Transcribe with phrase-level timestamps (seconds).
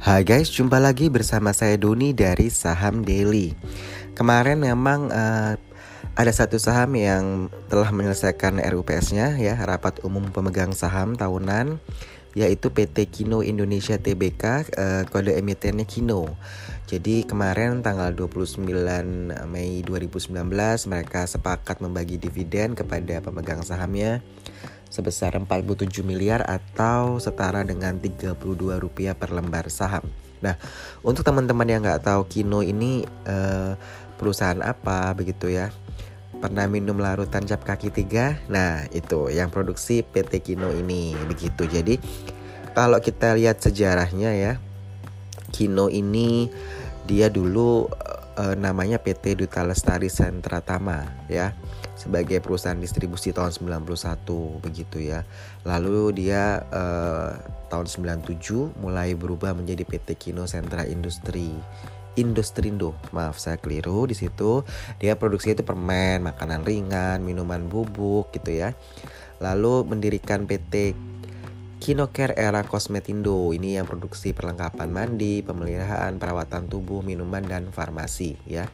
[0.00, 3.52] Hai guys, jumpa lagi bersama saya Doni dari Saham Daily.
[4.16, 5.60] Kemarin memang uh,
[6.16, 11.84] ada satu saham yang telah menyelesaikan RUPS-nya ya, rapat umum pemegang saham tahunan
[12.32, 16.32] yaitu PT Kino Indonesia Tbk uh, eh, kode emitennya Kino.
[16.88, 18.64] Jadi kemarin tanggal 29
[19.52, 20.32] Mei 2019
[20.88, 24.24] mereka sepakat membagi dividen kepada pemegang sahamnya
[24.90, 28.34] sebesar 47 miliar atau setara dengan 32
[28.76, 30.02] rupiah per lembar saham.
[30.42, 30.58] Nah,
[31.06, 33.78] untuk teman-teman yang nggak tahu Kino ini uh,
[34.18, 35.70] perusahaan apa begitu ya,
[36.42, 38.40] pernah minum larutan cap kaki tiga?
[38.50, 41.70] Nah, itu yang produksi PT Kino ini begitu.
[41.70, 42.00] Jadi
[42.74, 44.52] kalau kita lihat sejarahnya ya,
[45.54, 46.50] Kino ini
[47.04, 47.86] dia dulu
[48.40, 51.52] uh, namanya PT Duta Lestari Sentra Tama ya
[52.00, 55.28] sebagai perusahaan distribusi tahun 91 begitu ya.
[55.68, 57.36] Lalu dia uh,
[57.68, 61.52] tahun 97 mulai berubah menjadi PT Kino Sentra Industri.
[62.18, 64.66] Industrindo, maaf saya keliru di situ.
[64.98, 68.74] Dia produksi itu permen, makanan ringan, minuman bubuk gitu ya.
[69.38, 70.98] Lalu mendirikan PT
[71.80, 78.68] Kinocare Era Kosmetindo ini yang produksi perlengkapan mandi, pemeliharaan, perawatan tubuh, minuman dan farmasi ya.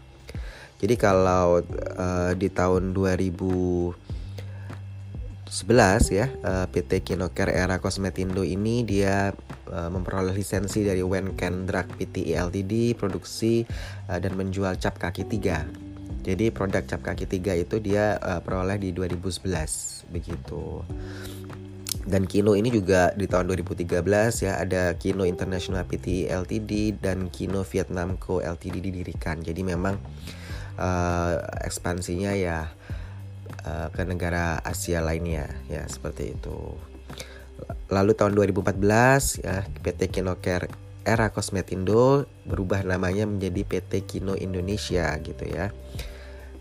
[0.83, 3.95] Jadi kalau uh, di tahun 2011
[6.13, 9.31] ya eh, PT Kinocare Era Kosmetindo ini dia
[9.71, 13.63] uh, memperoleh lisensi dari Wenken Drug Pte Ltd produksi
[14.11, 15.63] dan menjual cap kaki tiga.
[16.27, 20.83] Jadi produk cap kaki tiga itu dia peroleh di 2011 begitu.
[22.07, 23.99] Dan Kino ini juga di tahun 2013
[24.47, 29.43] ya ada Kino International Pte Ltd dan Kino Vietnam Co Ltd didirikan.
[29.43, 29.99] Jadi memang
[30.79, 31.35] uh,
[31.67, 32.71] ekspansinya ya
[33.67, 36.79] uh, ke negara Asia lainnya ya seperti itu.
[37.91, 40.71] Lalu tahun 2014 ya PT Kinocare
[41.03, 45.75] Era Kosmetindo berubah namanya menjadi PT Kino Indonesia gitu ya.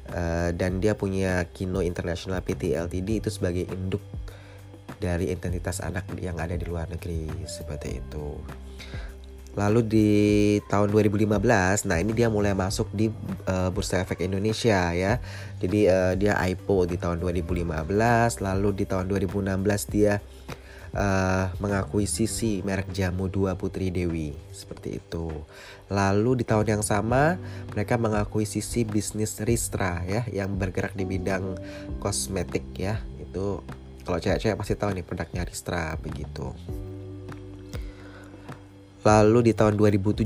[0.09, 4.01] Uh, dan dia punya Kino International PT Ltd itu sebagai induk
[5.05, 8.41] dari identitas anak yang ada di luar negeri seperti itu.
[9.55, 10.11] Lalu di
[10.67, 11.39] tahun 2015,
[11.87, 13.07] nah ini dia mulai masuk di
[13.47, 15.23] uh, Bursa Efek Indonesia ya.
[15.63, 17.87] Jadi uh, dia IPO di tahun 2015,
[18.43, 20.19] lalu di tahun 2016 dia
[20.91, 25.31] uh, mengakuisisi merek jamu dua Putri Dewi seperti itu.
[25.87, 27.39] Lalu di tahun yang sama
[27.71, 31.55] mereka mengakuisisi bisnis Ristra ya yang bergerak di bidang
[32.03, 32.99] kosmetik ya.
[33.23, 33.63] Itu
[34.05, 36.53] kalau cewek-cewek pasti tahu nih produknya Ristra begitu.
[39.05, 40.25] Lalu di tahun 2017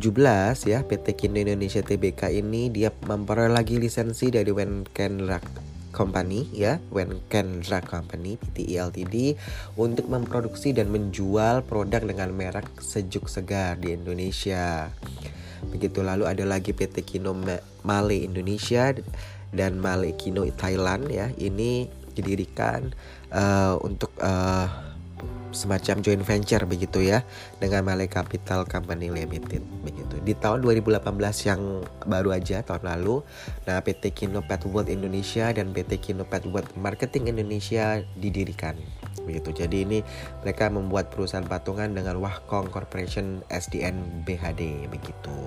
[0.71, 5.43] ya PT Kino Indonesia Tbk ini dia memperoleh lagi lisensi dari Wenkenrak
[5.91, 9.35] Company ya Wenkenrak Company PTI Ltd
[9.75, 14.95] untuk memproduksi dan menjual produk dengan merek sejuk segar di Indonesia.
[15.75, 17.35] Begitu lalu ada lagi PT Kino
[17.83, 18.95] Male Indonesia
[19.51, 21.35] dan Male Kino Thailand ya.
[21.35, 22.91] Ini didirikan
[23.31, 24.89] uh, untuk uh,
[25.49, 27.25] semacam joint venture begitu ya
[27.57, 30.21] dengan Malay Capital Company Limited begitu.
[30.21, 31.01] Di tahun 2018
[31.49, 31.61] yang
[32.05, 33.25] baru aja tahun lalu,
[33.65, 38.77] nah PT Kino Pet World Indonesia dan PT Kino Pet World Marketing Indonesia didirikan
[39.25, 39.49] begitu.
[39.65, 39.99] Jadi ini
[40.45, 45.37] mereka membuat perusahaan patungan dengan Wahkong Corporation SDN BHD begitu.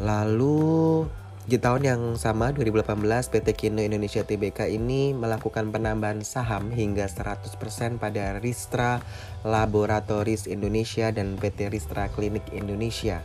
[0.00, 1.06] Lalu
[1.44, 7.60] di tahun yang sama 2018 PT Kino Indonesia Tbk ini melakukan penambahan saham hingga 100%
[8.00, 9.04] pada Ristra
[9.44, 13.20] Laboratories Indonesia dan PT Ristra Klinik Indonesia.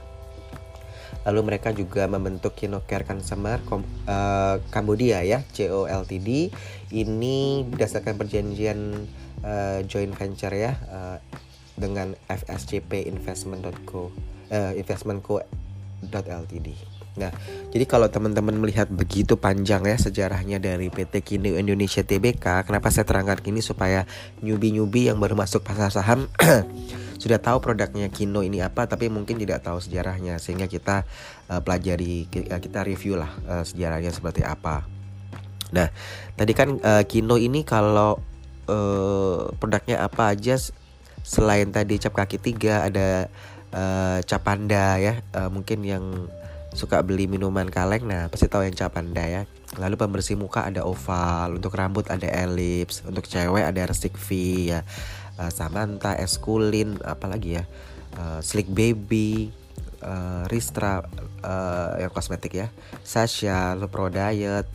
[1.23, 6.51] Lalu mereka juga membentuk Kino Care Consumer Kom uh, Cambodia ya, CO Ltd.
[6.91, 9.07] Ini berdasarkan perjanjian
[9.47, 11.23] uh, joint venture ya uh,
[11.79, 14.11] dengan FSCP Investment.co
[14.51, 16.98] uh, Investmentco.ltd.
[17.19, 17.35] Nah,
[17.75, 23.03] jadi kalau teman-teman melihat begitu panjang ya sejarahnya dari PT Kino Indonesia Tbk, kenapa saya
[23.03, 24.07] terangkan ini supaya
[24.39, 26.31] nyubi-nyubi yang baru masuk pasar saham
[27.21, 31.03] sudah tahu produknya Kino ini apa, tapi mungkin tidak tahu sejarahnya, sehingga kita
[31.51, 34.87] uh, pelajari, kita review lah uh, sejarahnya seperti apa.
[35.75, 35.91] Nah,
[36.39, 38.17] tadi kan uh, Kino ini kalau
[38.71, 40.55] uh, produknya apa aja
[41.21, 43.27] selain tadi cap kaki tiga ada
[43.75, 46.31] uh, cap panda ya, uh, mungkin yang
[46.73, 49.43] suka beli minuman kaleng nah pasti tahu yang capanda ya.
[49.77, 54.29] Lalu pembersih muka ada oval untuk rambut ada elips untuk cewek ada resik V
[54.73, 54.81] ya.
[55.39, 57.63] Uh, Samantha Eskulin apalagi ya?
[58.17, 59.53] Uh, Slick Baby
[60.01, 61.05] uh, Ristra
[61.45, 62.67] uh, yang kosmetik ya.
[63.05, 64.65] Sasha Pro Diet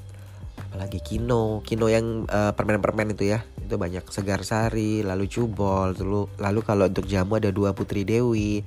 [0.70, 3.43] apalagi kino kino yang uh, permen-permen itu ya.
[3.58, 8.62] Itu banyak segar sari lalu cubol lalu lalu kalau untuk jamu ada dua putri dewi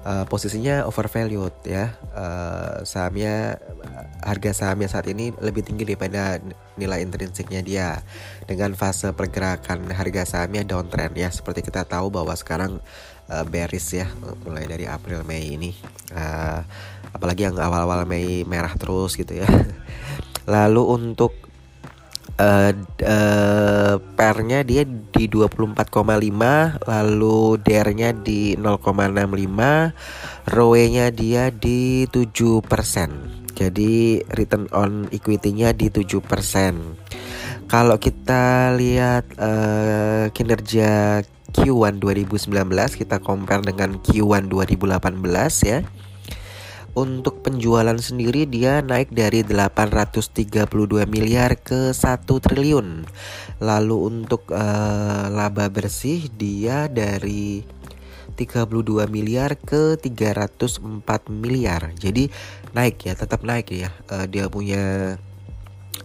[0.01, 1.93] Uh, posisinya overvalued ya.
[2.17, 3.61] Uh, sahamnya
[4.25, 6.41] harga sahamnya saat ini lebih tinggi daripada
[6.81, 8.01] nilai intrinsiknya dia.
[8.49, 11.29] Dengan fase pergerakan harga sahamnya downtrend ya.
[11.29, 12.81] Seperti kita tahu bahwa sekarang
[13.31, 14.11] uh, bearish ya
[14.45, 15.71] mulai dari April Mei ini.
[16.11, 16.61] Uh,
[17.15, 19.49] apalagi yang awal-awal Mei merah terus gitu ya.
[20.53, 21.33] Lalu untuk
[22.41, 22.73] uh,
[23.05, 34.73] uh, pernya dia di 24,5 lalu dernya di 0,65 ROE-nya dia di 7% jadi return
[34.73, 42.51] on equity-nya di 7% kalau kita lihat uh, kinerja Q1 2019
[42.95, 45.83] kita compare dengan Q1 2018 ya
[46.91, 53.07] untuk penjualan sendiri dia naik dari 832 miliar ke 1 triliun.
[53.63, 57.63] Lalu untuk uh, laba bersih dia dari
[58.35, 61.95] 32 miliar ke 304 miliar.
[61.95, 62.33] Jadi
[62.75, 63.95] naik ya, tetap naik ya.
[64.11, 65.15] Uh, dia punya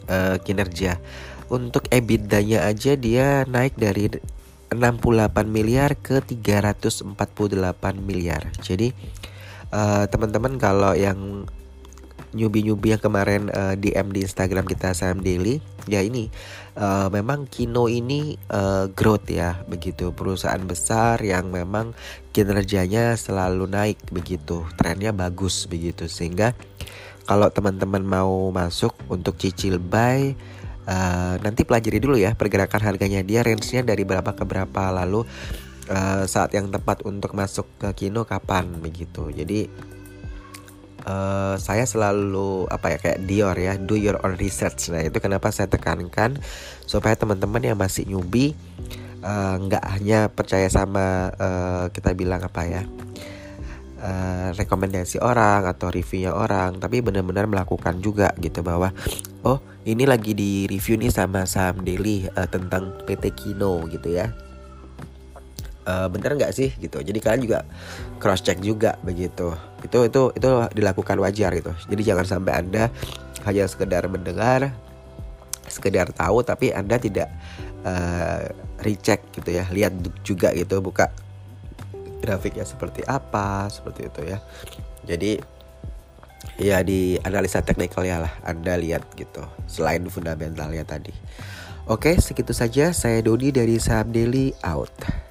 [0.05, 1.01] uh, kinerja.
[1.45, 4.09] Untuk EBITDA-nya aja dia naik dari
[4.73, 7.17] 68 miliar ke 348
[8.01, 8.49] miliar.
[8.61, 8.93] Jadi
[9.69, 11.45] uh, teman-teman kalau yang
[12.35, 16.27] newbie-newbie yang kemarin uh, eh, DM di Instagram kita Saham Daily ya ini
[16.75, 20.11] uh, memang Kino ini uh, growth ya begitu.
[20.11, 21.95] Perusahaan besar yang memang
[22.35, 24.67] kinerjanya selalu naik begitu.
[24.75, 26.11] Trennya bagus begitu.
[26.11, 26.51] Sehingga
[27.25, 30.35] kalau teman-teman mau masuk untuk cicil buy
[30.85, 33.21] uh, nanti pelajari dulu ya pergerakan harganya.
[33.21, 35.25] Dia range-nya dari berapa ke berapa lalu
[35.89, 39.29] uh, saat yang tepat untuk masuk ke kino kapan begitu.
[39.33, 39.67] Jadi
[41.05, 44.89] uh, saya selalu apa ya kayak Dior ya do your own research.
[44.93, 46.39] Nah itu kenapa saya tekankan
[46.85, 48.53] supaya teman-teman yang masih newbie
[49.25, 52.85] nggak uh, hanya percaya sama uh, kita bilang apa ya
[54.01, 58.91] uh, rekomendasi orang atau reviewnya orang tapi benar-benar melakukan juga gitu bahwa
[59.47, 64.33] oh ini lagi di review nih sama saham daily uh, tentang PT Kino gitu ya.
[65.85, 66.97] Uh, bener nggak sih gitu?
[66.97, 67.59] Jadi kalian juga
[68.17, 69.53] cross check juga begitu.
[69.85, 71.77] Itu itu itu dilakukan wajar gitu.
[71.85, 72.89] Jadi jangan sampai anda
[73.45, 74.73] hanya sekedar mendengar
[75.69, 77.29] sekedar tahu tapi anda tidak
[77.85, 78.49] uh,
[78.81, 81.09] recheck gitu ya lihat juga gitu buka
[82.21, 84.37] grafiknya seperti apa seperti itu ya.
[85.05, 85.31] Jadi
[86.61, 91.11] ya di analisa teknikal ya lah anda lihat gitu selain fundamentalnya tadi.
[91.85, 92.89] Oke segitu saja.
[92.93, 95.24] Saya Dodi dari Saham Daily out